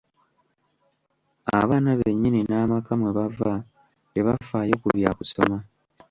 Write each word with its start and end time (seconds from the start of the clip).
Abaana 1.59 1.89
bennyini 1.99 2.39
n'amaka 2.49 2.91
mwe 2.99 3.11
bava 3.17 3.51
tebafaayo 4.11 4.75
ku 4.81 4.87
bya 4.95 5.11
kusoma. 5.17 5.57